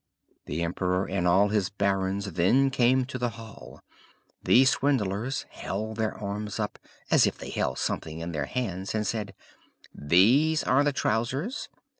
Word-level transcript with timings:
The 0.47 0.63
emperor 0.63 1.05
and 1.07 1.27
all 1.27 1.49
his 1.49 1.69
barons 1.69 2.31
then 2.31 2.71
came 2.71 3.05
to 3.05 3.19
the 3.19 3.29
hall; 3.37 3.81
the 4.41 4.65
swindlers 4.65 5.45
held 5.51 5.97
their 5.97 6.17
arms 6.17 6.59
up 6.59 6.79
as 7.11 7.27
if 7.27 7.37
they 7.37 7.51
held 7.51 7.77
something 7.77 8.17
in 8.17 8.31
their 8.31 8.47
hands 8.47 8.95
and 8.95 9.05
said: 9.05 9.35
"These 9.93 10.63
are 10.63 10.83
the 10.83 10.91
trousers!" 10.91 11.69